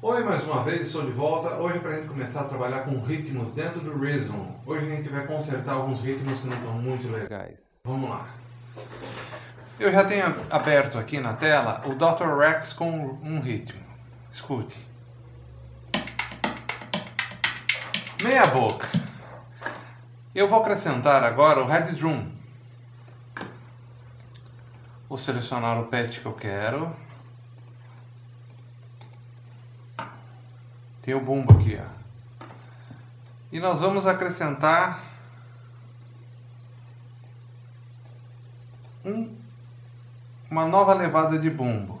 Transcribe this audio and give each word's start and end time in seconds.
Oi, 0.00 0.22
mais 0.22 0.44
uma 0.44 0.62
vez, 0.62 0.86
estou 0.86 1.04
de 1.04 1.10
volta. 1.10 1.56
Hoje 1.56 1.80
para 1.80 1.90
a 1.90 1.96
gente 1.96 2.06
começar 2.06 2.42
a 2.42 2.44
trabalhar 2.44 2.82
com 2.82 3.00
ritmos 3.00 3.52
dentro 3.52 3.80
do 3.80 3.98
Reason. 3.98 4.54
Hoje 4.64 4.86
a 4.86 4.94
gente 4.94 5.08
vai 5.08 5.26
consertar 5.26 5.72
alguns 5.72 6.00
ritmos 6.00 6.38
que 6.38 6.46
não 6.46 6.56
estão 6.56 6.72
muito 6.74 7.10
legais. 7.10 7.80
Vamos 7.84 8.08
lá. 8.08 8.28
Eu 9.76 9.90
já 9.90 10.04
tenho 10.04 10.32
aberto 10.50 10.98
aqui 10.98 11.18
na 11.18 11.32
tela 11.32 11.82
o 11.84 11.96
Dr. 11.96 12.38
Rex 12.38 12.72
com 12.72 13.18
um 13.20 13.40
ritmo. 13.40 13.82
Escute. 14.30 14.76
Meia 18.22 18.46
boca. 18.46 18.86
Eu 20.32 20.48
vou 20.48 20.60
acrescentar 20.60 21.24
agora 21.24 21.60
o 21.60 21.66
Head 21.66 21.96
Drum. 21.96 22.30
Vou 25.08 25.18
selecionar 25.18 25.80
o 25.80 25.86
pet 25.86 26.20
que 26.20 26.26
eu 26.26 26.34
quero. 26.34 26.94
Tem 31.08 31.14
o 31.14 31.20
bumbo 31.20 31.54
aqui, 31.54 31.74
ó. 31.80 32.44
E 33.50 33.58
nós 33.58 33.80
vamos 33.80 34.06
acrescentar 34.06 35.02
um, 39.02 39.34
uma 40.50 40.66
nova 40.66 40.92
levada 40.92 41.38
de 41.38 41.48
bumbo. 41.48 41.97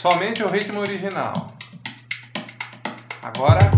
Somente 0.00 0.44
o 0.44 0.48
ritmo 0.48 0.78
original. 0.78 1.52
Agora, 3.20 3.68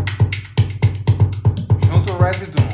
junto 1.88 2.12
o 2.12 2.18
Red 2.18 2.44
Doom. 2.44 2.68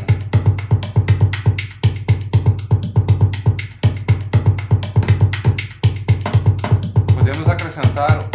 Podemos 7.14 7.48
acrescentar 7.48 8.25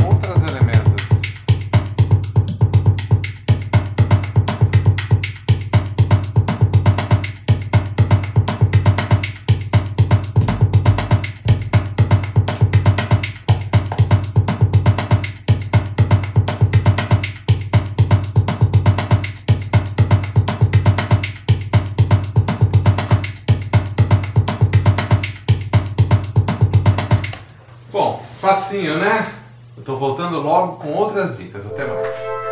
Bom, 27.92 28.24
facinho, 28.40 28.98
né? 28.98 29.34
Eu 29.76 29.84
tô 29.84 29.98
voltando 29.98 30.40
logo 30.40 30.78
com 30.78 30.94
outras 30.94 31.38
dicas. 31.38 31.66
Até 31.66 31.86
mais. 31.86 32.51